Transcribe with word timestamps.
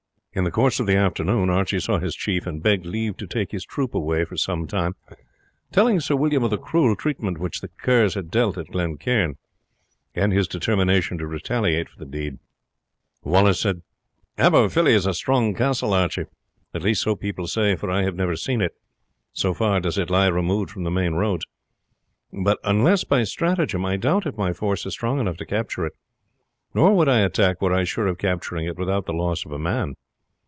In 0.33 0.45
the 0.45 0.49
course 0.49 0.79
of 0.79 0.87
the 0.87 0.95
afternoon 0.95 1.49
Archie 1.49 1.81
saw 1.81 1.99
his 1.99 2.15
chief 2.15 2.47
and 2.47 2.63
begged 2.63 2.85
leave 2.85 3.17
to 3.17 3.27
take 3.27 3.51
his 3.51 3.65
troop 3.65 3.93
away 3.93 4.23
for 4.23 4.37
some 4.37 4.65
time, 4.65 4.95
telling 5.73 5.99
Sir 5.99 6.15
William 6.15 6.41
of 6.41 6.51
the 6.51 6.57
cruel 6.57 6.95
treatment 6.95 7.37
which 7.37 7.59
the 7.59 7.67
Kerrs 7.67 8.13
had 8.13 8.31
dealt 8.31 8.57
at 8.57 8.67
Glen 8.71 8.95
Cairn, 8.95 9.35
and 10.15 10.31
his 10.31 10.47
determination 10.47 11.17
to 11.17 11.27
retaliate 11.27 11.89
for 11.89 11.99
the 11.99 12.05
deed. 12.05 12.37
"Aberfilly 14.37 14.91
is 14.93 15.05
a 15.05 15.13
strong 15.13 15.53
castle, 15.53 15.93
Archie," 15.93 16.21
Wallace 16.21 16.31
said; 16.31 16.75
"at 16.79 16.83
least 16.83 17.01
so 17.01 17.17
people 17.17 17.45
say, 17.45 17.75
for 17.75 17.91
I 17.91 18.03
have 18.03 18.15
never 18.15 18.37
seen 18.37 18.61
it, 18.61 18.71
so 19.33 19.53
far 19.53 19.81
does 19.81 19.97
it 19.97 20.09
lie 20.09 20.27
removed 20.27 20.71
from 20.71 20.85
the 20.85 20.89
main 20.91 21.13
roads. 21.15 21.45
But 22.31 22.57
unless 22.63 23.03
by 23.03 23.23
stratagem, 23.25 23.83
I 23.85 23.97
doubt 23.97 24.25
if 24.25 24.37
my 24.37 24.53
force 24.53 24.85
is 24.85 24.93
strong 24.93 25.19
enough 25.19 25.35
to 25.39 25.45
capture 25.45 25.85
it; 25.85 25.93
nor 26.73 26.95
would 26.95 27.09
I 27.09 27.19
attack 27.19 27.61
were 27.61 27.73
I 27.73 27.83
sure 27.83 28.07
of 28.07 28.17
capturing 28.17 28.65
it 28.65 28.77
without 28.77 29.05
the 29.05 29.11
loss 29.13 29.43
of 29.45 29.51
a 29.51 29.59
man. 29.59 29.95